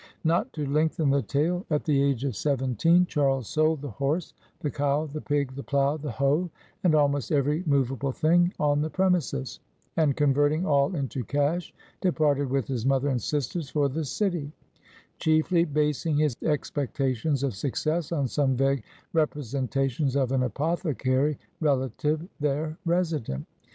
[0.23, 4.71] Not to lengthen the tale, at the age of seventeen, Charles sold the horse, the
[4.71, 6.49] cow, the pig, the plow, the hoe,
[6.83, 9.59] and almost every movable thing on the premises;
[9.95, 14.51] and, converting all into cash, departed with his mother and sisters for the city;
[15.19, 18.81] chiefly basing his expectations of success on some vague
[19.13, 23.45] representations of an apothecary relative there resident.